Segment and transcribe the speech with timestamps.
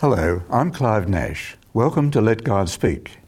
[0.00, 1.58] Hello, I'm Clive Nash.
[1.74, 3.18] Welcome to Let God Speak.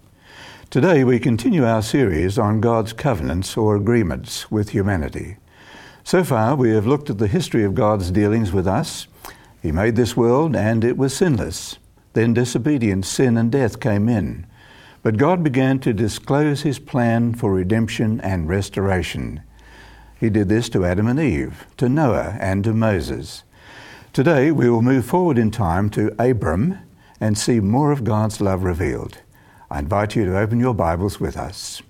[0.71, 5.37] Today we continue our series on God's covenants or agreements with humanity.
[6.03, 9.07] So far we have looked at the history of God's dealings with us.
[9.61, 11.77] He made this world and it was sinless.
[12.15, 14.47] Then disobedience, sin, and death came in.
[15.03, 19.43] But God began to disclose His plan for redemption and restoration.
[20.19, 23.43] He did this to Adam and Eve, to Noah, and to Moses.
[24.13, 26.79] Today we will move forward in time to Abram
[27.19, 29.23] and see more of God's love revealed.
[29.71, 31.81] I invite you to open your Bibles with us.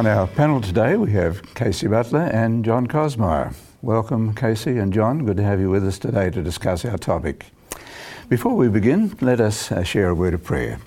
[0.00, 3.54] On our panel today, we have Casey Butler and John Cosmire.
[3.82, 5.26] Welcome, Casey and John.
[5.26, 7.48] Good to have you with us today to discuss our topic.
[8.30, 10.78] Before we begin, let us uh, share a word of prayer.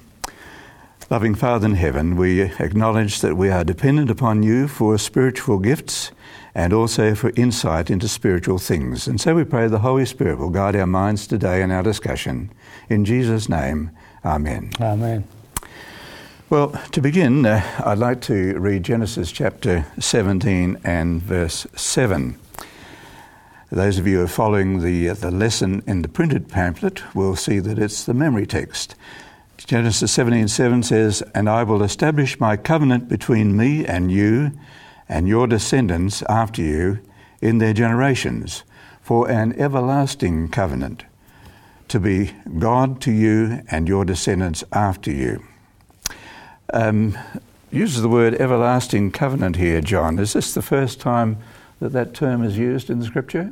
[1.12, 6.12] Loving Father in heaven, we acknowledge that we are dependent upon you for spiritual gifts
[6.56, 9.08] and also for insight into spiritual things.
[9.08, 12.52] And so we pray the Holy Spirit will guide our minds today in our discussion.
[12.90, 13.92] In Jesus' name,
[14.26, 14.72] Amen.
[14.82, 15.24] Amen.
[16.54, 22.38] Well, to begin, uh, I'd like to read Genesis chapter 17 and verse 7.
[23.72, 27.36] Those of you who are following the, uh, the lesson in the printed pamphlet will
[27.36, 28.94] see that it's the memory text.
[29.58, 34.52] Genesis 17 7 says, And I will establish my covenant between me and you
[35.10, 37.00] and your descendants after you
[37.42, 38.64] in their generations
[39.02, 41.06] for an everlasting covenant,
[41.88, 45.44] to be God to you and your descendants after you
[46.72, 47.18] um,
[47.72, 50.20] uses the word everlasting covenant here, John.
[50.20, 51.38] Is this the first time
[51.80, 53.52] that that term is used in the scripture?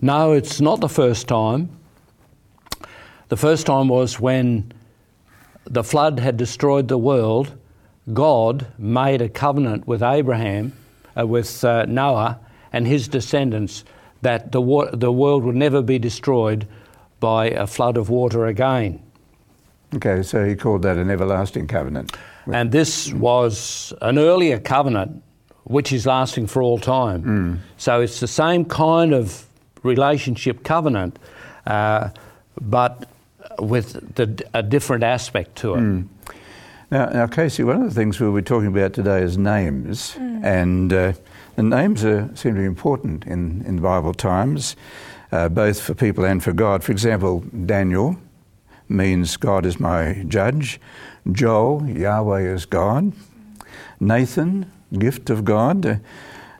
[0.00, 1.70] No, it's not the first time.
[3.28, 4.72] The first time was when
[5.64, 7.56] the flood had destroyed the world.
[8.12, 10.72] God made a covenant with Abraham,
[11.18, 12.40] uh, with uh, Noah,
[12.72, 13.84] and his descendants
[14.22, 16.66] that the, wa- the world would never be destroyed
[17.20, 19.02] by a flood of water again.
[19.94, 22.16] Okay, so he called that an everlasting covenant.
[22.52, 25.22] And this was an earlier covenant
[25.64, 27.22] which is lasting for all time.
[27.22, 27.58] Mm.
[27.76, 29.46] So it's the same kind of
[29.82, 31.18] relationship covenant,
[31.66, 32.08] uh,
[32.60, 33.08] but
[33.58, 35.80] with the, a different aspect to it.
[35.80, 36.08] Mm.
[36.90, 40.44] Now, now, Casey, one of the things we'll be talking about today is names, Mm.
[40.44, 41.12] and uh,
[41.56, 44.76] the names are, seem to be important in, in Bible times,
[45.30, 46.82] uh, both for people and for God.
[46.82, 48.16] For example, Daniel
[48.92, 50.80] means God is my judge.
[51.30, 53.12] Joel, Yahweh is God.
[54.00, 56.00] Nathan, gift of God.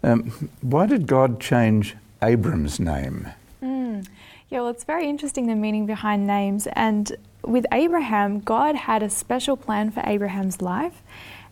[0.03, 3.29] Um, why did God change Abram's name?
[3.63, 4.07] Mm.
[4.49, 6.69] Yeah, well, it's very interesting the meaning behind names.
[6.73, 11.03] And with Abraham, God had a special plan for Abraham's life.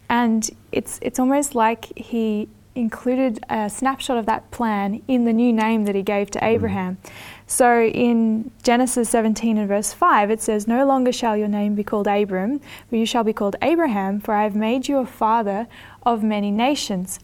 [0.09, 5.53] And it's, it's almost like he included a snapshot of that plan in the new
[5.53, 6.99] name that he gave to Abraham.
[7.03, 7.11] Mm.
[7.51, 11.83] So in Genesis 17 and verse 5, it says, No longer shall your name be
[11.83, 15.67] called Abram, but you shall be called Abraham, for I have made you a father
[16.07, 17.19] of many nations.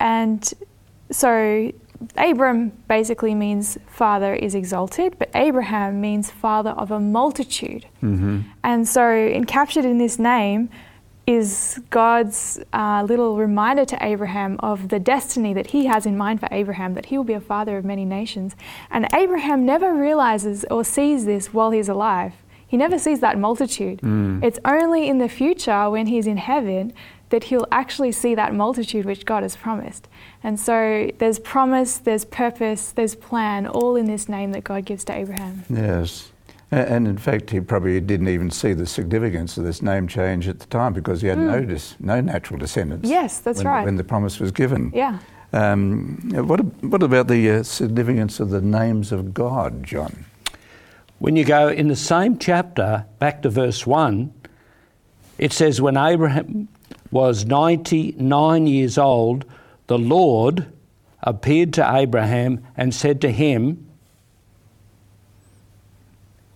[0.00, 0.52] And
[1.12, 1.70] so
[2.16, 7.86] Abram basically means father is exalted, but Abraham means father of a multitude.
[8.02, 8.40] Mm-hmm.
[8.64, 10.68] And so, encaptured in this name,
[11.30, 16.40] is God's uh, little reminder to Abraham of the destiny that he has in mind
[16.40, 18.56] for Abraham, that he will be a father of many nations.
[18.90, 22.32] And Abraham never realizes or sees this while he's alive.
[22.66, 24.00] He never sees that multitude.
[24.00, 24.42] Mm.
[24.42, 26.92] It's only in the future when he's in heaven
[27.28, 30.08] that he'll actually see that multitude which God has promised.
[30.42, 35.04] And so there's promise, there's purpose, there's plan, all in this name that God gives
[35.04, 35.64] to Abraham.
[35.70, 36.29] Yes.
[36.72, 40.60] And in fact, he probably didn't even see the significance of this name change at
[40.60, 41.46] the time because he had Mm.
[41.46, 43.08] no, dis- no natural descendants.
[43.08, 43.84] Yes, that's when, right.
[43.84, 44.92] When the promise was given.
[44.94, 45.18] Yeah.
[45.52, 50.24] Um, what, what about the uh, significance of the names of God, John?
[51.18, 54.32] When you go in the same chapter, back to verse 1,
[55.38, 56.68] it says, When Abraham
[57.10, 59.44] was 99 years old,
[59.88, 60.72] the Lord
[61.24, 63.89] appeared to Abraham and said to him,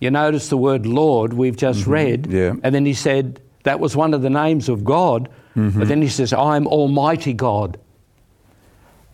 [0.04, 2.26] You notice the word Lord we've just Mhm, read.
[2.30, 2.52] yeah.
[2.62, 5.30] And then he said, That was one of the names of God.
[5.56, 5.78] Mhm.
[5.78, 7.78] But then he says, I'm Almighty God.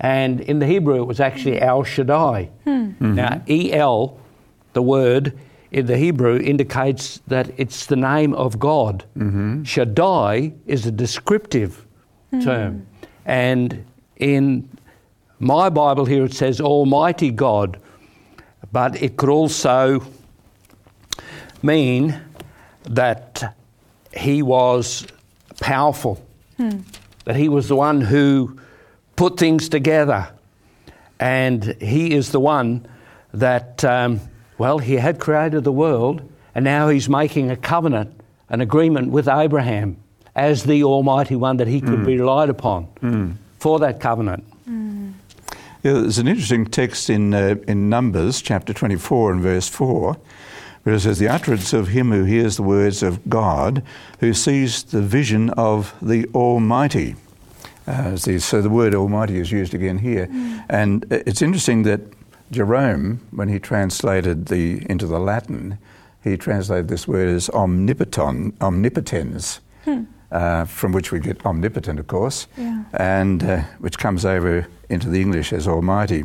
[0.01, 2.49] And in the Hebrew, it was actually El Shaddai.
[2.65, 2.91] Hmm.
[2.99, 4.19] Now, El,
[4.73, 5.35] the word,
[5.71, 9.05] in the Hebrew indicates that it's the name of God.
[9.63, 11.87] Shaddai is a descriptive
[12.43, 12.87] term.
[13.25, 13.85] And
[14.17, 14.69] in
[15.39, 17.77] my Bible here it says Almighty God,
[18.73, 20.03] but it could also
[21.63, 22.21] mean
[22.85, 23.55] that
[24.13, 25.07] he was
[25.61, 26.25] powerful,
[27.25, 28.59] that he was the one who
[29.17, 30.29] put things together,
[31.19, 32.87] and he is the one
[33.33, 34.21] that, um,
[34.59, 36.23] well, he had created the world,
[36.55, 38.19] and now he's making a covenant,
[38.49, 39.97] an agreement with Abraham
[40.35, 44.45] as the Almighty One that he could be relied upon for that covenant.
[45.83, 50.17] Yeah, there's an interesting text in, uh, in Numbers, chapter 24 and verse 4,
[50.83, 53.83] where it says, The utterance of him who hears the words of God,
[54.21, 57.17] who sees the vision of the Almighty.
[57.87, 60.29] Uh, so the word Almighty is used again here.
[60.69, 62.01] And it's interesting that
[62.51, 65.79] Jerome, when he translated the into the Latin,
[66.23, 69.61] he translated this word as omnipotent, omnipotens,
[70.31, 72.85] uh, from which we get omnipotent, of course, Yeah.
[72.93, 76.25] and uh, which comes over into the English as Almighty.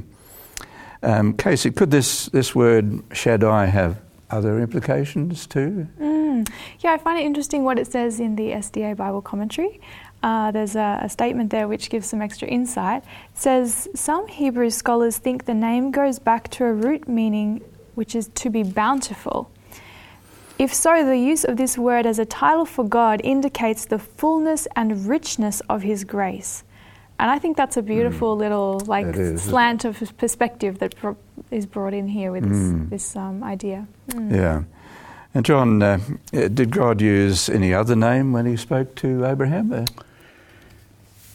[1.01, 3.97] Um, Casey, could this, this word Shaddai have
[4.35, 5.87] other implications too?
[5.99, 6.49] Mm.
[6.79, 9.79] Yeah, I find it interesting what it says in the SDA Bible commentary.
[10.21, 13.03] Uh, there's a, a statement there which gives some extra insight.
[13.03, 17.61] It says some Hebrew scholars think the name goes back to a root meaning
[17.95, 19.49] which is to be bountiful.
[20.57, 24.67] If so, the use of this word as a title for God indicates the fullness
[24.75, 26.63] and richness of His grace.
[27.19, 31.17] And I think that's a beautiful little like slant of perspective that pro-
[31.51, 32.89] is brought in here with Mm.
[32.89, 33.87] this, this um, idea.
[34.09, 34.31] Mm.
[34.35, 34.63] Yeah.
[35.33, 35.99] And John, uh,
[36.33, 39.71] uh, did God use any other name when he spoke to Abraham?
[39.73, 39.85] Uh,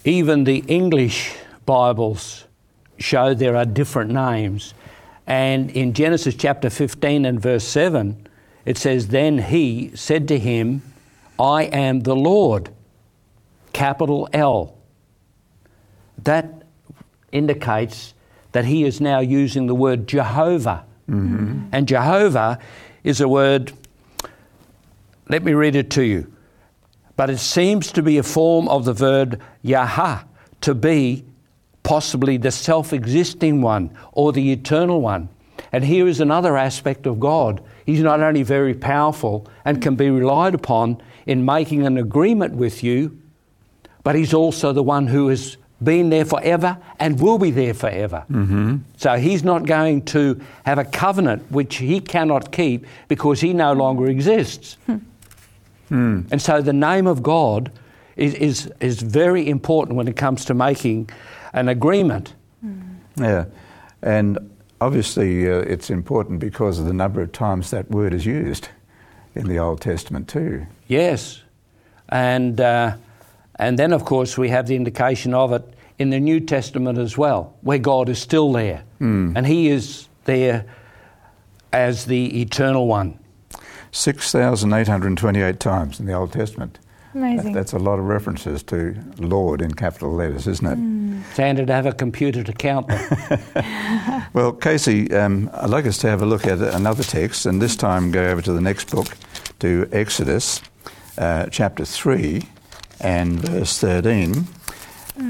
[0.05, 1.35] Even the English
[1.67, 2.45] Bibles
[2.99, 4.73] show there are different names.
[5.27, 8.27] And in Genesis chapter 15 and verse 7,
[8.65, 10.83] it says, Then he said to him,
[11.39, 12.71] I am the Lord,
[13.73, 14.75] capital L.
[16.25, 16.63] That
[17.33, 18.15] indicates
[18.53, 20.85] that he is now using the word Jehovah.
[21.09, 21.69] Mm-hmm.
[21.73, 22.59] And Jehovah
[23.05, 23.73] is a word,
[25.29, 26.33] let me read it to you.
[27.17, 30.25] But it seems to be a form of the verb Yaha,
[30.63, 31.25] to be
[31.83, 35.29] possibly the self existing one or the eternal one.
[35.73, 37.63] And here is another aspect of God.
[37.85, 42.83] He's not only very powerful and can be relied upon in making an agreement with
[42.83, 43.21] you,
[44.03, 48.25] but He's also the one who has been there forever and will be there forever.
[48.31, 48.77] Mm-hmm.
[48.97, 53.73] So He's not going to have a covenant which He cannot keep because He no
[53.73, 54.77] longer exists.
[55.91, 57.73] And so the name of God
[58.17, 61.11] is, is, is very important when it comes to making
[61.53, 62.35] an agreement.
[63.17, 63.47] yeah.
[64.03, 64.39] And
[64.81, 68.69] obviously, uh, it's important because of the number of times that word is used
[69.35, 70.67] in the Old Testament, too.
[70.87, 71.43] Yes.
[72.09, 72.97] And, uh,
[73.61, 75.63] and then, of course, we have the indication of it
[75.99, 78.85] in the New Testament as well, where God is still there.
[79.01, 80.65] And He is there
[81.73, 83.19] as the eternal one.
[83.93, 86.79] 6,828 times in the Old Testament.
[87.15, 87.53] Amazing.
[87.53, 91.21] That's a lot of references to Lord in capital letters, isn't it?
[91.29, 93.41] It's handy to have a computer to count them.
[94.33, 97.75] Well, Casey, um, I'd like us to have a look at another text, and this
[97.75, 99.17] time go over to the next book,
[99.59, 100.63] to Exodus
[101.19, 102.43] uh, chapter 3
[103.01, 104.47] and verse 13.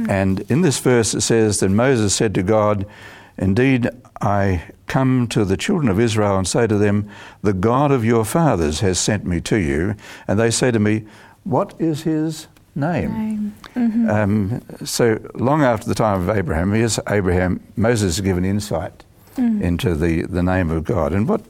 [0.08, 2.86] And in this verse it says that Moses said to God,
[3.36, 3.88] Indeed,
[4.20, 7.08] I come to the children of Israel and say to them,
[7.42, 9.94] The God of your fathers has sent me to you.
[10.28, 11.06] And they say to me,
[11.44, 13.54] What is his name?
[13.74, 14.10] Name.
[14.10, 17.60] Um, so long after the time of Abraham, here's Abraham.
[17.76, 19.04] Moses is given insight
[19.36, 21.40] into the, the name of God, and what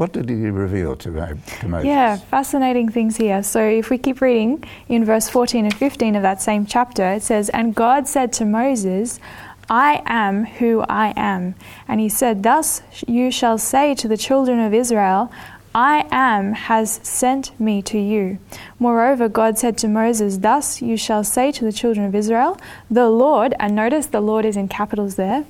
[0.00, 1.86] what did he reveal to, uh, to Moses?
[1.86, 3.42] Yeah, fascinating things here.
[3.42, 7.22] So if we keep reading in verse 14 and 15 of that same chapter, it
[7.22, 9.20] says, And God said to Moses,
[9.68, 11.54] I am who I am.
[11.86, 15.30] And he said, Thus you shall say to the children of Israel,
[15.74, 18.38] I am has sent me to you.
[18.78, 22.58] Moreover, God said to Moses, Thus you shall say to the children of Israel,
[22.90, 25.44] The Lord, and notice the Lord is in capitals there,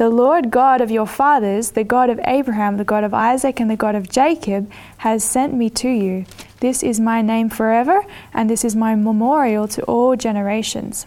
[0.00, 3.70] the Lord God of your fathers, the God of Abraham, the God of Isaac, and
[3.70, 6.24] the God of Jacob, has sent me to you.
[6.60, 11.04] This is my name forever, and this is my memorial to all generations.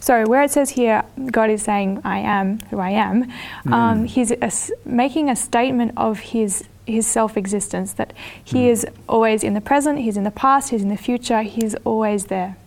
[0.00, 1.02] So, where it says here,
[1.32, 3.32] God is saying, I am who I am,
[3.72, 4.52] um, He's a
[4.84, 8.12] making a statement of His, his self existence, that
[8.44, 11.74] He is always in the present, He's in the past, He's in the future, He's
[11.86, 12.58] always there,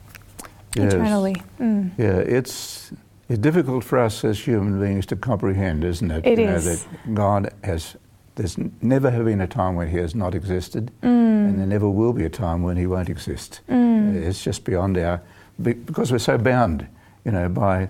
[0.75, 0.93] Yes.
[0.93, 1.35] eternally.
[1.59, 1.91] Mm.
[1.95, 2.91] Yeah, it's
[3.29, 6.25] it's difficult for us as human beings to comprehend, isn't it?
[6.25, 7.95] It you know, that God has
[8.35, 11.05] There's never have been a time when he has not existed, mm.
[11.05, 13.61] and there never will be a time when he won't exist.
[13.69, 14.15] Mm.
[14.15, 15.21] Uh, it's just beyond our,
[15.61, 16.87] because we're so bound,
[17.23, 17.89] you know, by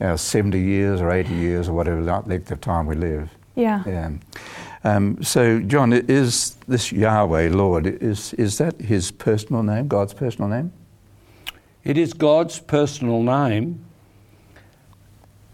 [0.00, 3.30] our 70 years or 80 years or whatever length of time we live.
[3.54, 3.82] Yeah.
[3.86, 4.10] Yeah.
[4.82, 10.50] Um, so, John, is this Yahweh, Lord, is, is that his personal name, God's personal
[10.50, 10.72] name?
[11.84, 13.84] It is God's personal name,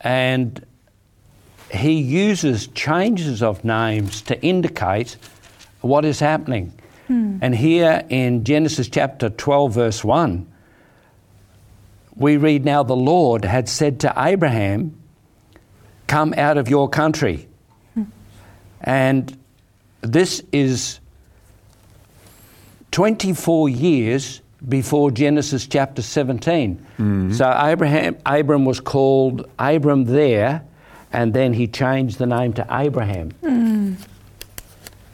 [0.01, 0.65] and
[1.71, 5.17] He uses changes of names to indicate
[5.81, 6.73] what is happening.
[7.07, 7.39] Hmm.
[7.41, 10.47] And here in Genesis chapter 12, verse 1,
[12.15, 14.97] we read, Now the Lord had said to Abraham,
[16.07, 17.49] Come out of your country.
[17.95, 18.05] Hmm.
[18.81, 19.37] And
[20.03, 21.01] this is
[22.91, 26.77] 24 years before Genesis chapter 17.
[26.77, 27.33] Mm-hmm.
[27.33, 30.63] So Abraham Abram was called Abram there
[31.13, 33.33] and then he changed the name to Abraham.
[33.43, 33.97] Mm.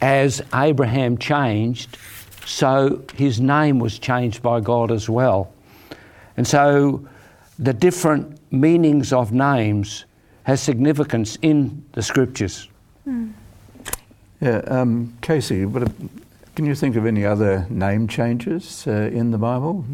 [0.00, 1.96] As Abraham changed,
[2.44, 5.52] so his name was changed by God as well.
[6.36, 7.06] And so
[7.58, 10.04] the different meanings of names
[10.42, 12.68] has significance in the scriptures.
[13.04, 13.30] Hmm.
[14.40, 15.92] Yeah, um, Casey, what, a-
[16.56, 19.84] can you think of any other name changes uh, in the Bible?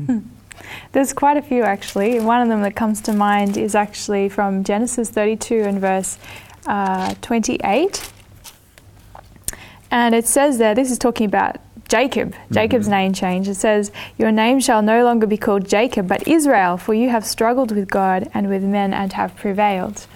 [0.92, 2.21] There's quite a few actually.
[2.21, 6.19] One of them that comes to mind is actually from Genesis 32 and verse
[6.66, 8.12] uh, 28.
[9.90, 11.57] And it says there, this is talking about
[11.88, 13.49] Jacob, Jacob's name change.
[13.49, 17.26] It says, Your name shall no longer be called Jacob, but Israel, for you have
[17.26, 20.07] struggled with God and with men and have prevailed.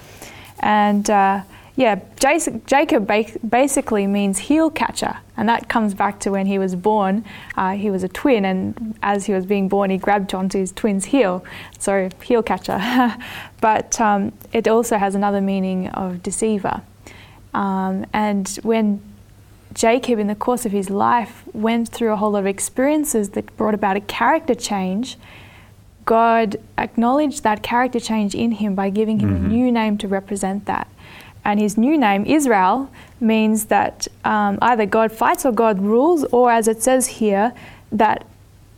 [0.60, 1.42] And uh,
[1.76, 5.18] yeah, Jacob ba- basically means heel catcher.
[5.36, 7.22] And that comes back to when he was born.
[7.54, 10.72] Uh, he was a twin, and as he was being born, he grabbed onto his
[10.72, 11.44] twin's heel.
[11.78, 12.80] So, heel catcher.
[13.60, 16.80] but um, it also has another meaning of deceiver.
[17.52, 19.02] Um, and when
[19.74, 23.54] Jacob, in the course of his life, went through a whole lot of experiences that
[23.58, 25.18] brought about a character change.
[26.06, 30.64] God acknowledged that character change in him by giving him a new name to represent
[30.64, 30.88] that.
[31.46, 36.50] And his new name, Israel, means that um, either God fights or God rules, or
[36.50, 37.52] as it says here,
[37.92, 38.26] that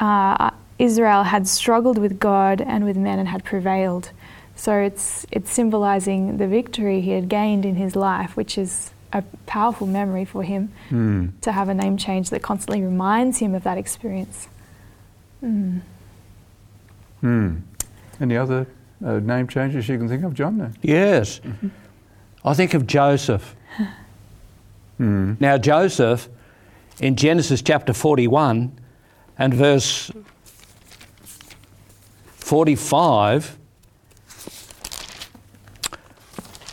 [0.01, 4.11] uh, Israel had struggled with God and with men and had prevailed.
[4.55, 9.23] So it's, it's symbolizing the victory he had gained in his life, which is a
[9.47, 11.29] powerful memory for him Hmm.
[11.41, 14.49] to have a name change that constantly reminds him of that experience.
[15.43, 15.81] Mm.
[17.23, 17.51] Hmm.
[18.21, 18.67] Any other
[19.03, 20.59] uh, name changes you can think of, John?
[20.59, 20.71] No?
[20.83, 21.41] Yes.
[22.45, 23.55] I think of Joseph.
[24.99, 25.35] Hmm.
[25.39, 26.29] Now, Joseph,
[26.99, 28.77] in Genesis chapter 41
[29.39, 30.11] and verse
[32.35, 33.57] 45,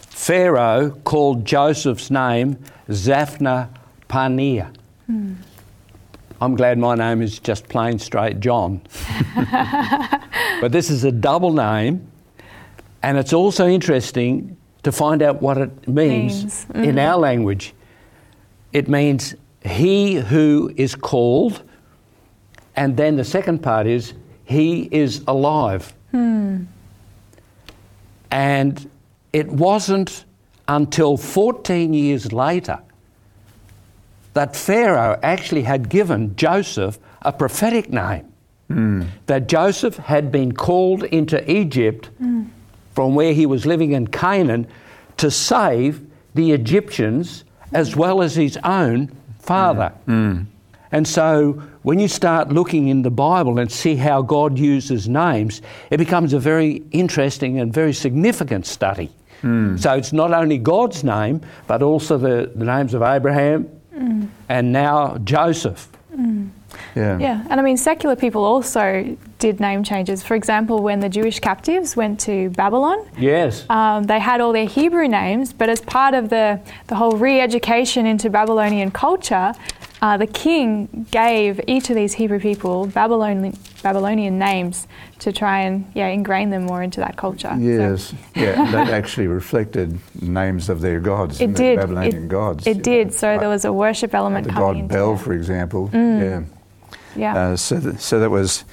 [0.10, 2.58] Pharaoh called Joseph's name
[2.90, 3.70] Zaphna
[4.10, 4.74] Paneah.
[6.42, 8.82] I'm glad my name is just plain straight John.
[10.62, 12.10] but this is a double name,
[13.04, 14.55] and it's also interesting
[14.86, 17.00] to find out what it means, Means, in mm-hmm.
[17.00, 17.74] our language.
[18.72, 21.64] It means he who is called,
[22.76, 24.14] and then the second part is
[24.44, 25.92] he is alive.
[26.12, 26.66] Hmm.
[28.30, 28.88] And
[29.34, 30.26] it wasn't
[30.68, 32.78] until 14 years later
[34.36, 38.32] that Pharaoh actually had given Joseph a prophetic name.
[38.68, 39.04] Hmm.
[39.26, 42.44] That Joseph had been called into Egypt hmm.
[42.96, 44.68] From where he was living in Canaan
[45.18, 46.02] to save
[46.34, 49.94] the Egyptians as well as his own father.
[50.08, 50.14] Mm.
[50.14, 50.46] Mm.
[50.92, 55.62] And so when you start looking in the Bible and see how God uses names,
[55.90, 59.12] it becomes a very interesting and very significant study.
[59.42, 59.78] Mm.
[59.78, 63.70] So it's not only God's name, but also the, the names of Abraham
[64.48, 65.90] and now Joseph.
[66.96, 67.18] Yeah.
[67.20, 70.24] Yeah, and I mean, secular people also did name changes.
[70.24, 73.66] For example, when the Jewish captives went to Babylon, Yes.
[73.70, 77.40] um, they had all their Hebrew names, but as part of the, the whole re
[77.42, 79.54] education into Babylonian culture,
[80.02, 84.88] uh, the king gave each of these Hebrew people Babylonian, Babylonian names
[85.20, 87.50] to try and yeah, ingrain them more into that culture.
[87.50, 91.80] So Yes, yeah, they actually reflected names of their gods, it the did.
[91.80, 92.68] Babylonian it, gods.
[92.68, 93.08] It did.
[93.08, 95.90] know, So like there was a worship element the coming god into Bel, for example.
[95.90, 96.20] Mm.
[96.22, 96.55] Yeah,
[97.16, 98.66] Yeah, uh, so th- so that was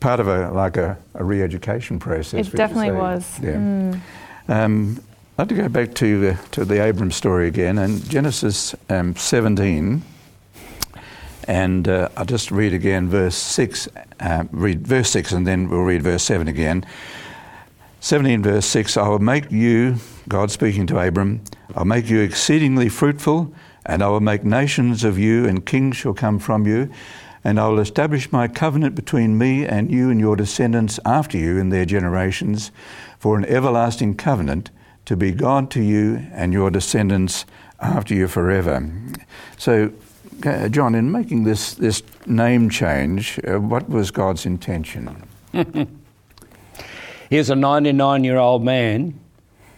[0.00, 2.48] part of a like a, a re-education process.
[2.48, 3.38] it definitely was.
[3.42, 3.54] Yeah.
[3.54, 4.00] Mm.
[4.48, 5.00] Um,
[5.38, 9.14] I'd like to go back to the, to the Abram story again, and Genesis um,
[9.16, 10.02] 17,
[11.46, 13.86] and uh, I'll just read again verse 6,
[14.20, 16.86] uh, read verse 6, and then we'll read verse 7 again.
[18.00, 21.42] 17 verse 6, I will make you, God speaking to Abram,
[21.74, 23.52] I'll make you exceedingly fruitful,
[23.84, 26.90] And I will make nations of you, and kings shall come from you.
[27.46, 31.58] And I will establish my covenant between me and you and your descendants after you
[31.58, 32.72] in their generations
[33.20, 34.70] for an everlasting covenant
[35.04, 37.46] to be God to you and your descendants
[37.78, 38.90] after you forever.
[39.58, 39.92] So,
[40.44, 45.22] uh, John, in making this, this name change, uh, what was God's intention?
[47.30, 49.20] Here's a 99 year old man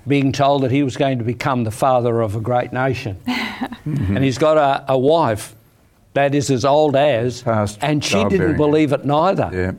[0.06, 3.20] being told that he was going to become the father of a great nation.
[3.26, 4.16] mm-hmm.
[4.16, 5.54] And he's got a, a, wife
[6.14, 9.50] that is as old as, Past and she didn't believe it neither.
[9.52, 9.72] Yeah.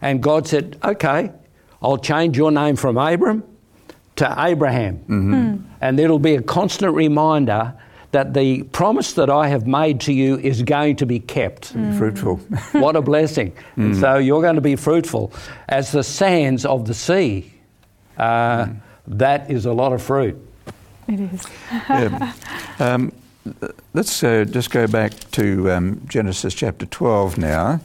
[0.00, 1.30] And God said, Okay,
[1.82, 3.44] I'll change your name from Abram
[4.16, 4.98] to Abraham.
[4.98, 5.34] Mm-hmm.
[5.34, 5.64] Mm.
[5.80, 7.74] And it'll be a constant reminder
[8.12, 11.74] that the promise that I have made to you is going to be kept.
[11.74, 11.98] Mm.
[11.98, 12.36] Fruitful.
[12.80, 13.52] what a blessing.
[13.76, 14.00] Mm.
[14.00, 15.32] So you're going to be fruitful
[15.68, 17.52] as the sands of the sea.
[18.16, 18.80] Uh, mm.
[19.08, 20.36] That is a lot of fruit.
[21.08, 21.46] It is.
[21.88, 22.32] yeah.
[22.80, 23.12] um,
[23.92, 27.80] let's uh, just go back to um, Genesis chapter 12 now,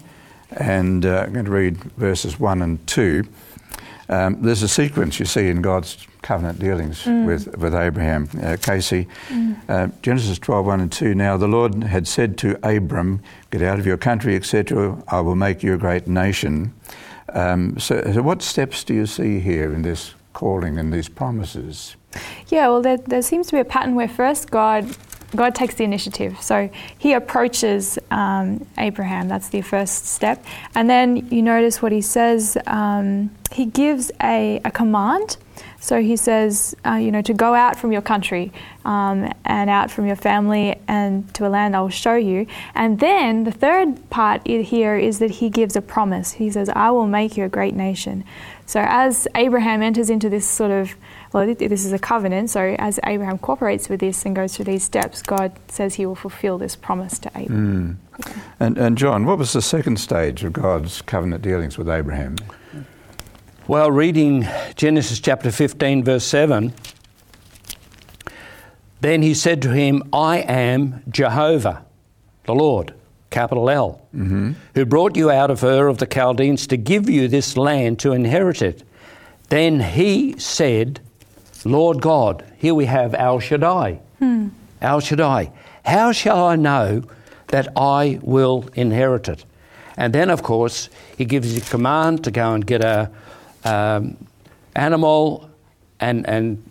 [0.51, 3.23] and uh, I'm going to read verses 1 and 2.
[4.09, 7.25] Um, there's a sequence you see in God's covenant dealings mm.
[7.25, 8.29] with, with Abraham.
[8.41, 9.57] Uh, Casey, mm.
[9.69, 11.15] uh, Genesis 12, 1 and 2.
[11.15, 15.35] Now the Lord had said to Abram, Get out of your country, etc., I will
[15.35, 16.73] make you a great nation.
[17.33, 21.95] Um, so, so, what steps do you see here in this calling and these promises?
[22.49, 24.97] Yeah, well, there, there seems to be a pattern where first God
[25.35, 26.41] God takes the initiative.
[26.41, 29.27] So he approaches um, Abraham.
[29.27, 30.43] That's the first step.
[30.75, 32.57] And then you notice what he says.
[32.67, 35.37] Um, he gives a, a, command.
[35.79, 38.51] So he says, uh, you know, to go out from your country
[38.85, 42.47] um, and out from your family and to a land I will show you.
[42.75, 46.33] And then the third part here is that he gives a promise.
[46.33, 48.23] He says, I will make you a great nation.
[48.65, 50.95] So as Abraham enters into this sort of
[51.33, 52.49] well, this is a covenant.
[52.49, 56.15] So as Abraham cooperates with this and goes through these steps, God says he will
[56.15, 57.99] fulfill this promise to Abraham.
[58.19, 58.27] Mm.
[58.27, 58.41] Yeah.
[58.59, 62.35] And, and John, what was the second stage of God's covenant dealings with Abraham?
[63.67, 64.45] Well, reading
[64.75, 66.73] Genesis chapter 15, verse 7,
[68.99, 71.85] then he said to him, I am Jehovah,
[72.45, 72.93] the Lord,
[73.29, 74.51] capital L, mm-hmm.
[74.75, 78.11] who brought you out of Ur of the Chaldeans to give you this land to
[78.11, 78.83] inherit it.
[79.49, 80.99] Then he said,
[81.65, 83.99] Lord God, here we have El Shaddai.
[84.19, 84.49] Hmm.
[84.81, 85.51] El Shaddai.
[85.85, 87.03] How shall I know
[87.47, 89.45] that I will inherit it?
[89.97, 93.11] And then, of course, he gives you command to go and get a
[93.63, 94.17] um,
[94.75, 95.49] animal
[95.99, 96.63] and and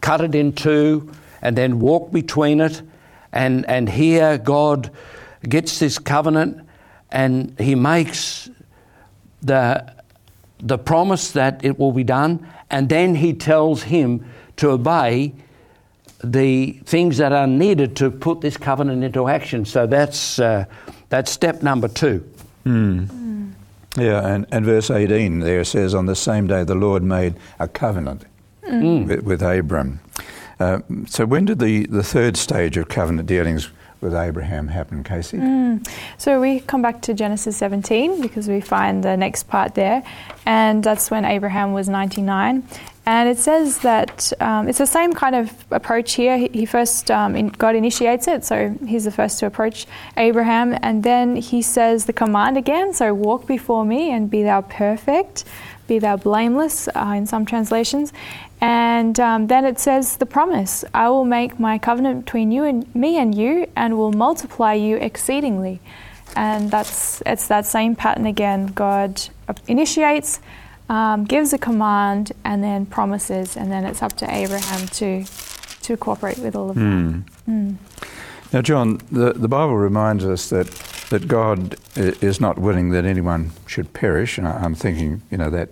[0.00, 2.82] cut it in two, and then walk between it.
[3.32, 4.90] And and here God
[5.46, 6.66] gets this covenant,
[7.10, 8.48] and He makes
[9.42, 9.92] the
[10.60, 14.24] the promise that it will be done, and then He tells him
[14.56, 15.34] to obey
[16.22, 19.64] the things that are needed to put this covenant into action.
[19.64, 20.64] So that's, uh,
[21.08, 22.28] that's step number two.
[22.64, 23.06] Mm.
[23.06, 23.52] Mm.
[23.96, 27.68] Yeah, and, and verse 18 there says, On the same day the Lord made a
[27.68, 28.24] covenant
[28.62, 29.06] mm.
[29.06, 30.00] with, with, Abram.
[30.60, 35.38] Uh, so when did the, the third stage of covenant dealings with Abraham happen, Casey?
[35.38, 35.88] Mm.
[36.18, 40.02] So we come back to Genesis 17 because we find the next part there,
[40.46, 42.62] and that's when Abraham was 99.
[43.08, 46.36] And it says that um, it's the same kind of approach here.
[46.36, 49.86] He, he first, um, in, God initiates it, so he's the first to approach
[50.18, 50.78] Abraham.
[50.82, 55.44] And then he says the command again so walk before me and be thou perfect,
[55.86, 58.12] be thou blameless, uh, in some translations.
[58.60, 62.92] And um, then it says the promise I will make my covenant between you and
[62.94, 65.80] me and you, and will multiply you exceedingly.
[66.36, 68.66] And that's it's that same pattern again.
[68.68, 69.22] God
[69.66, 70.40] initiates
[70.88, 75.24] um, gives a command and then promises, and then it's up to Abraham to
[75.82, 77.24] to cooperate with all of mm.
[77.24, 77.50] that.
[77.50, 77.76] Mm.
[78.52, 80.66] Now, John, the, the Bible reminds us that
[81.10, 85.70] that God is not willing that anyone should perish, and I'm thinking, you know, that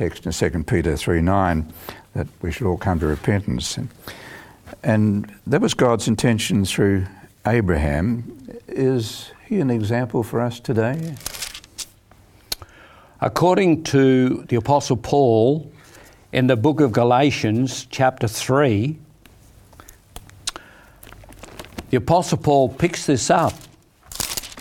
[0.00, 1.70] text in 2 Peter 3 9,
[2.14, 3.76] that we should all come to repentance.
[3.76, 3.90] And,
[4.82, 7.04] and that was God's intention through
[7.46, 8.38] Abraham.
[8.66, 11.16] Is he an example for us today?
[13.20, 15.70] According to the Apostle Paul
[16.32, 18.96] in the book of Galatians, chapter 3,
[21.90, 23.52] the Apostle Paul picks this up.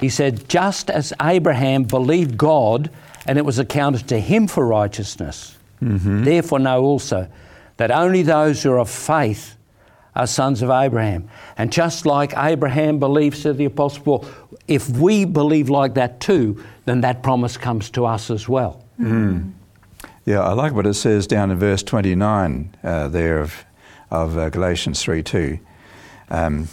[0.01, 2.89] He said, Just as Abraham believed God,
[3.29, 6.23] and it was accounted to him for righteousness, mm-hmm.
[6.23, 7.27] therefore know also
[7.77, 9.55] that only those who are of faith
[10.15, 11.29] are sons of Abraham.
[11.55, 14.25] And just like Abraham believed, said the Apostle Paul,
[14.67, 18.83] if we believe like that too, then that promise comes to us as well.
[18.99, 19.51] Mm.
[20.25, 23.63] Yeah, I like what it says down in verse 29 uh, there of,
[24.09, 25.59] of uh, Galatians 3 2.
[26.31, 26.67] Um,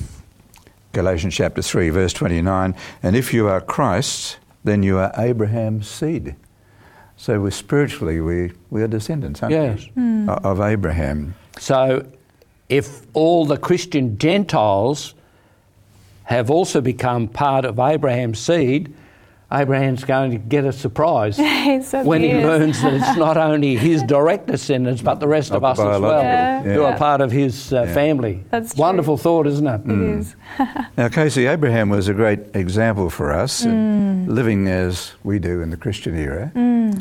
[0.94, 2.74] Galatians chapter 3, verse 29.
[3.02, 6.34] And if you are Christ, then you are Abraham's seed.
[7.16, 9.86] So we spiritually we, we are descendants, aren't Yes.
[9.96, 10.02] we?
[10.02, 10.28] Hmm.
[10.28, 11.34] o- Of Abraham.
[11.58, 12.04] So,
[12.68, 15.14] if all the Christian Gentiles
[16.24, 18.92] have also become part of Abraham's seed,
[19.52, 21.36] Abraham's going to get a surprise
[21.88, 22.44] So when he is.
[22.44, 25.84] learns that it's not only his direct descendants, but the rest Not of us as
[25.84, 26.62] well, biological, Yeah.
[26.62, 26.86] who yeah.
[26.88, 27.94] are part of his uh, Yeah.
[27.94, 28.42] family.
[28.50, 28.80] That's true.
[28.82, 29.80] Wonderful thought, isn't it?
[29.86, 30.36] It is.
[30.96, 34.26] Now, Casey, Abraham was a great example for us, Mm.
[34.26, 36.50] living as we do in the Christian era.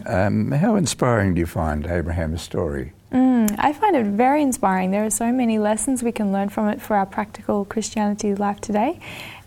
[0.05, 2.91] Um, how inspiring do you find Abraham's story?
[3.11, 4.91] Mm, I find it very inspiring.
[4.91, 8.59] There are so many lessons we can learn from it for our practical Christianity life
[8.61, 8.99] today.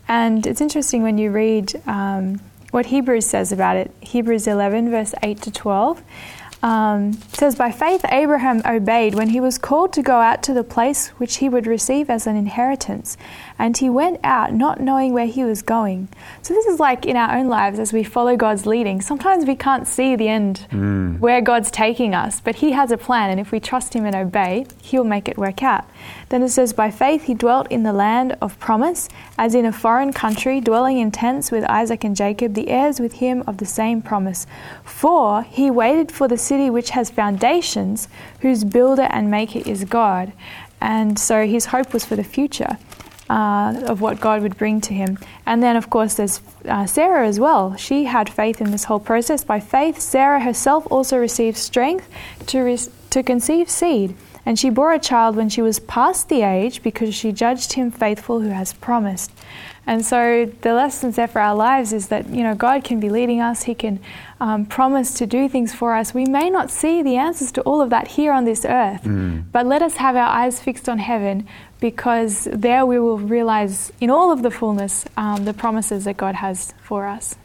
[0.07, 3.91] And it's interesting when you read um, what Hebrews says about it.
[4.01, 6.03] Hebrews 11, verse 8 to 12.
[6.61, 10.63] Um, says, By faith, Abraham obeyed when he was called to go out to the
[10.63, 13.17] place which he would receive as an inheritance.
[13.59, 16.07] And he went out not knowing where he was going.
[16.41, 19.01] So, this is like in our own lives as we follow God's leading.
[19.01, 21.17] Sometimes we can't see the end hmm.
[21.17, 24.15] where God's taking us, but He has a plan, and if we trust Him and
[24.15, 25.85] obey, He'll make it work out.
[26.29, 29.73] Then it says, By faith he dwelt in the land of promise, as in a
[29.73, 33.65] foreign country, dwelling in tents with Isaac and Jacob, the heirs with him of the
[33.65, 34.45] same promise.
[34.83, 38.07] For he waited for the city which has foundations,
[38.41, 40.31] whose builder and maker is God.
[40.79, 42.77] And so his hope was for the future.
[43.29, 45.19] Uh, of what God would bring to him.
[45.45, 47.75] And then, of course, there's uh, Sarah as well.
[47.75, 49.43] She had faith in this whole process.
[49.43, 52.09] By faith, Sarah herself also received strength
[52.47, 54.15] to, re- to conceive seed.
[54.49, 57.91] And she bore a child when she was past the age because she judged him
[57.91, 59.31] faithful who has promised.
[59.85, 63.11] And so the lessons there for our lives is that, you know, God can be
[63.11, 63.61] leading us.
[63.61, 63.99] He can
[64.39, 66.15] um, promise to do things for us.
[66.15, 69.01] We may not see the answers to all of that here on this earth,
[69.51, 71.47] but let us have our eyes fixed on heaven
[71.79, 76.33] because there we will realize in all of the fullness um, the promises that God
[76.33, 77.35] has for us.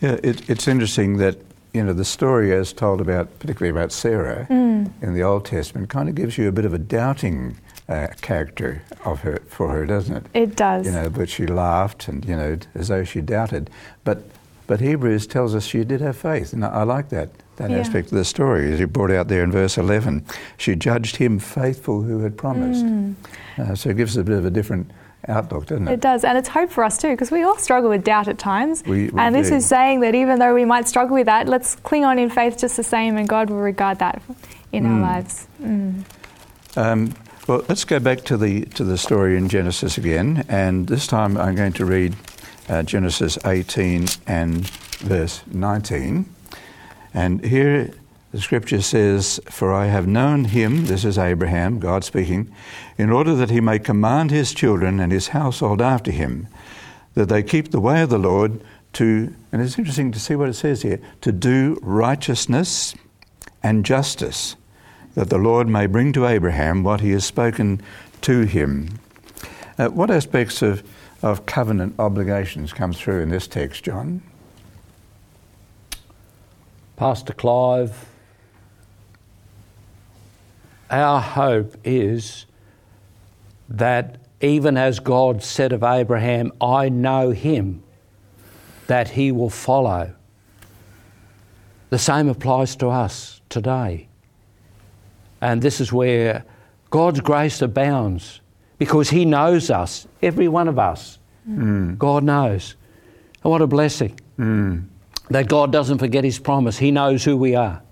[0.00, 1.36] Yeah, it, it's interesting that
[1.74, 6.08] you know the story as told about, particularly about Sarah in the Old Testament, kind
[6.08, 7.56] of gives you a bit of a doubting
[7.88, 10.26] uh, character of her for her, doesn't it?
[10.34, 10.86] It does.
[10.86, 13.70] You know, but she laughed and you know as though she doubted.
[14.04, 14.22] But
[14.66, 17.78] but Hebrews tells us she did have faith, and I, I like that that Yeah.
[17.78, 20.24] aspect of the story as he brought out there in verse eleven.
[20.56, 22.84] She judged him faithful who had promised.
[23.58, 24.90] Uh, so it gives us a bit of a different
[25.26, 25.94] outlook, doesn't it?
[25.94, 28.38] It does, and it's hope for us too, because we all struggle with doubt at
[28.38, 28.82] times.
[28.86, 31.74] We- we and this is saying that even though we might struggle with that, let's
[31.76, 34.22] cling on in faith just the same, and God will regard that
[34.72, 35.02] in our Mm.
[35.02, 35.46] lives.
[35.62, 36.04] Mm.
[36.76, 37.14] Um,
[37.46, 41.36] well, let's go back to the to the story in Genesis again, and this time
[41.36, 42.14] I'm going to read
[42.68, 44.68] uh, Genesis 18 and
[45.00, 46.26] verse 19.
[47.14, 47.90] And here
[48.32, 52.50] the scripture says, "For I have known him, this is Abraham, God speaking,
[52.98, 56.46] in order that he may command his children and his household after him,
[57.14, 58.60] that they keep the way of the Lord
[58.94, 62.94] to." And it's interesting to see what it says here: to do righteousness
[63.62, 64.56] and justice
[65.14, 67.80] that the Lord may bring to Abraham what he has spoken
[68.20, 69.00] to him.
[69.78, 70.82] Uh, what aspects of,
[71.22, 74.22] of covenant obligations come through in this text, John?
[76.96, 78.06] Pastor Clive,
[80.90, 82.46] our hope is
[83.68, 87.82] that even as God said of Abraham, I know him,
[88.86, 90.14] that he will follow.
[91.90, 94.08] The same applies to us today.
[95.40, 96.44] And this is where
[96.90, 98.40] God's grace abounds
[98.78, 101.18] because he knows us, every one of us.
[101.44, 101.94] Hmm.
[101.94, 102.76] God knows.
[103.42, 104.80] And what a blessing hmm.
[105.30, 106.78] that God doesn't forget his promise.
[106.78, 107.82] He knows who we are.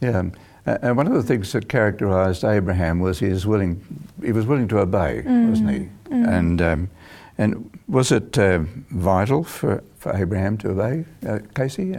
[0.00, 0.30] Yeah,
[0.66, 3.84] and one of the things that characterised Abraham was he was willing,
[4.22, 5.88] he was willing to obey, wasn't he?
[6.10, 6.90] And um,
[7.38, 11.96] and was it uh, vital for, for Abraham to obey, uh, Casey?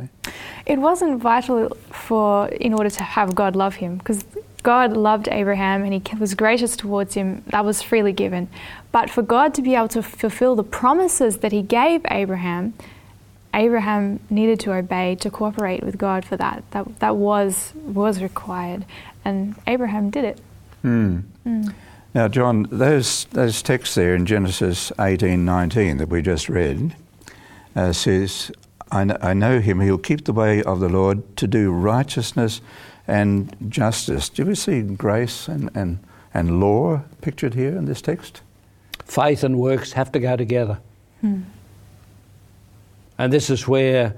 [0.67, 4.24] It wasn't vital for in order to have God love him, because
[4.63, 7.43] God loved Abraham and He was gracious towards him.
[7.47, 8.47] That was freely given.
[8.91, 12.74] But for God to be able to fulfill the promises that He gave Abraham,
[13.54, 16.64] Abraham needed to obey, to cooperate with God for that.
[16.72, 18.86] That that was was required,
[19.26, 20.42] and Abraham did it.
[20.82, 21.20] Hmm.
[22.14, 26.96] Now, John, those those texts there in Genesis eighteen nineteen that we just read
[27.76, 28.52] uh, says,
[28.92, 32.62] I, kn- "I know him; he'll keep the way of the Lord to do righteousness
[33.08, 36.00] and justice." Do we see grace and, and,
[36.34, 38.42] and law pictured here in this text?
[39.06, 40.80] Faith and works have to go together.
[43.22, 44.16] And this is where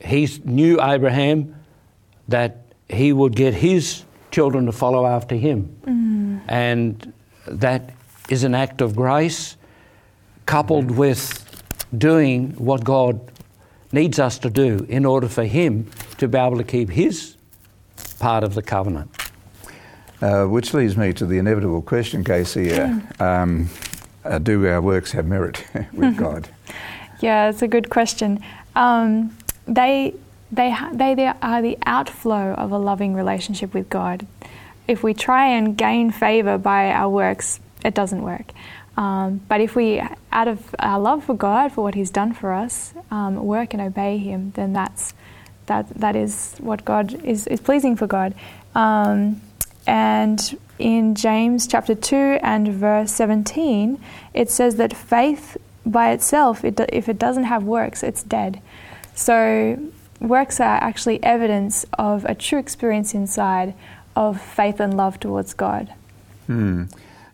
[0.00, 1.54] he knew Abraham
[2.28, 6.40] that he would get his children to follow after him.
[6.48, 7.12] And
[7.46, 7.90] that
[8.30, 9.58] is an act of grace
[10.46, 11.44] coupled with
[11.96, 13.20] doing what God
[13.92, 17.36] needs us to do in order for Him to be able to keep His
[18.18, 19.10] part of the covenant.
[20.22, 22.72] Uh, which leads me to the inevitable question, Casey.
[22.72, 23.68] Uh, um,
[24.24, 26.48] uh, do our works have merit with God?
[27.24, 28.40] Yeah, it's a good question.
[28.76, 29.34] Um,
[29.66, 30.12] they,
[30.52, 34.26] they, they, they are the outflow of a loving relationship with God.
[34.86, 38.52] If we try and gain favor by our works, it doesn't work.
[38.98, 42.52] Um, but if we, out of our love for God, for what He's done for
[42.52, 45.14] us, um, work and obey Him, then that's
[45.64, 48.34] that that is what God is, is pleasing for God.
[48.74, 49.40] Um,
[49.86, 53.98] and in James chapter two and verse seventeen,
[54.34, 58.60] it says that faith by itself, it do, if it doesn't have works, it's dead.
[59.14, 59.78] So
[60.20, 63.74] works are actually evidence of a true experience inside
[64.16, 65.92] of faith and love towards God.
[66.46, 66.84] Hmm.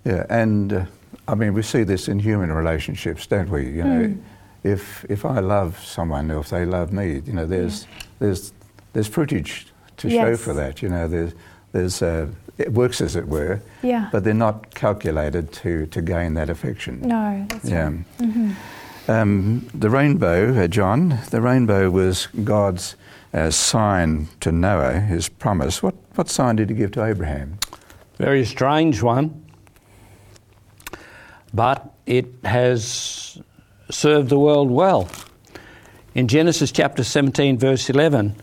[0.05, 0.85] Yeah, and uh,
[1.29, 3.67] I mean, we see this in human relationships, don't we?
[3.69, 4.19] You know, Mm.
[4.65, 7.87] if if I love someone or if they love me, you know, there's
[8.19, 8.53] there's
[8.93, 9.67] there's footage
[9.99, 10.83] to show for that.
[10.83, 11.33] You know, there's
[11.73, 12.27] there's uh,
[12.61, 14.09] it works as it were, Yeah.
[14.13, 17.01] but they're not calculated to to gain that affection.
[17.03, 17.85] no, that's Yeah.
[17.85, 18.05] right.
[18.19, 18.55] Mhm.
[19.09, 22.97] Um, the rainbow, uh, John, the rainbow was God's
[23.33, 25.83] uh, sign to Noah, his promise.
[25.83, 27.59] What, what sign did he give to Abraham?
[28.19, 29.43] Very strange one,
[31.55, 33.39] but it has
[33.91, 35.09] served the world well.
[36.15, 38.35] In Genesis chapter 17, verse 11,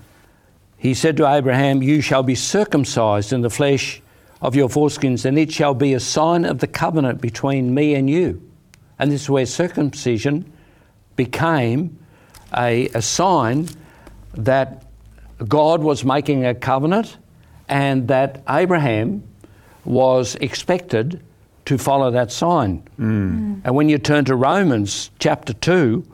[0.77, 4.01] he said to Abraham, You shall be circumcised in the flesh
[4.41, 8.09] of your foreskins, and it shall be a sign of the covenant between me and
[8.09, 8.41] you.
[8.99, 10.51] And this is where circumcision
[11.15, 11.97] became
[12.55, 13.67] a, a sign
[14.33, 14.85] that
[15.47, 17.17] God was making a covenant
[17.67, 19.23] and that Abraham
[19.85, 21.23] was expected
[21.65, 22.81] to follow that sign.
[22.99, 23.61] Mm.
[23.63, 26.05] And when you turn to Romans chapter 2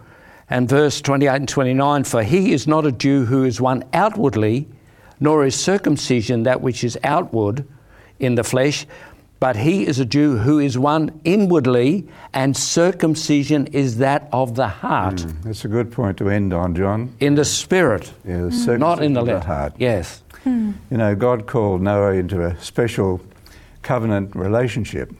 [0.49, 4.67] and verse 28 and 29, for he is not a Jew who is one outwardly,
[5.19, 7.65] nor is circumcision that which is outward
[8.23, 8.85] in the flesh,
[9.39, 14.67] but he is a Jew who is one inwardly, and circumcision is that of the
[14.67, 17.13] heart, hmm, That's a good point to end on, John.
[17.19, 18.77] in the spirit, Yeah, the hmm.
[18.79, 19.39] not in circumcision the of letter.
[19.45, 19.73] heart.
[19.77, 20.23] Yes.
[20.43, 20.71] Hmm.
[20.89, 23.19] You know, God called Noah into a special
[23.81, 25.11] covenant relationship.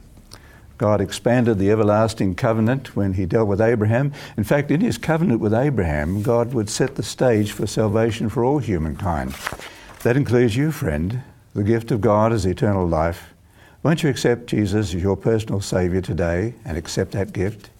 [0.76, 4.12] God expanded the everlasting covenant when he dealt with Abraham.
[4.36, 8.42] In fact, in his covenant with Abraham, God would set the stage for salvation for
[8.44, 9.34] all humankind.
[10.02, 11.22] That includes you, friend.
[11.54, 13.32] The gift of God is eternal life.
[13.84, 17.70] Won't you accept Jesus as your personal Saviour today and accept that gift?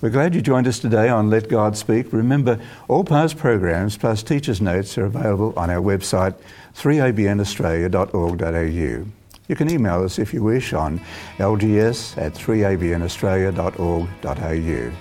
[0.00, 2.12] We're glad you joined us today on Let God Speak.
[2.12, 6.34] Remember, all past programs plus teachers' notes are available on our website
[6.74, 9.06] 3abnaustralia.org.au.
[9.48, 11.00] You can email us if you wish on
[11.38, 14.92] lgs at 3abnaustralia.org.au.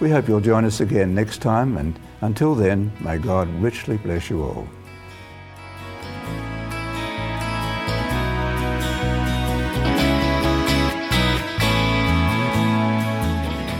[0.00, 4.28] We hope you'll join us again next time, and until then, may God richly bless
[4.28, 4.68] you all.